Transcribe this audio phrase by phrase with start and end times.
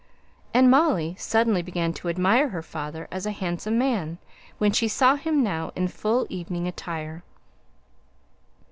[0.51, 4.17] And Molly suddenly began to admire her father as a handsome man,
[4.57, 7.21] when she saw him now, in full evening attire.